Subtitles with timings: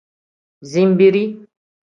[0.69, 1.23] Zinbiri.